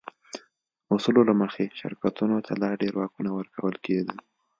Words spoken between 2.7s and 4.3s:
ډېر واکونه ورکول کېده.